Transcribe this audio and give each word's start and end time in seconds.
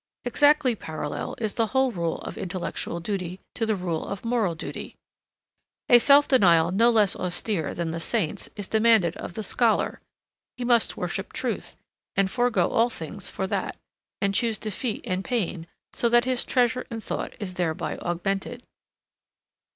Exactly 0.25 0.73
parallel 0.75 1.35
is 1.37 1.53
the 1.53 1.67
whole 1.67 1.91
rule 1.91 2.17
of 2.21 2.35
intellectual 2.35 2.99
duty 2.99 3.39
to 3.53 3.67
the 3.67 3.75
rule 3.75 4.03
of 4.07 4.25
moral 4.25 4.55
duty. 4.55 4.95
A 5.89 5.99
self 5.99 6.27
denial 6.27 6.71
no 6.71 6.89
less 6.89 7.15
austere 7.15 7.75
than 7.75 7.91
the 7.91 7.99
saint's 7.99 8.49
is 8.55 8.67
demanded 8.67 9.15
of 9.17 9.35
the 9.35 9.43
scholar. 9.43 10.01
He 10.57 10.65
must 10.65 10.97
worship 10.97 11.31
truth, 11.33 11.77
and 12.15 12.31
forego 12.31 12.69
all 12.71 12.89
things 12.89 13.29
for 13.29 13.45
that, 13.45 13.77
and 14.19 14.33
choose 14.33 14.57
defeat 14.57 15.05
and 15.05 15.23
pain, 15.23 15.67
so 15.93 16.09
that 16.09 16.25
his 16.25 16.45
treasure 16.45 16.87
in 16.89 16.99
thought 16.99 17.35
is 17.39 17.53
thereby 17.53 17.99
augmented. 17.99 18.63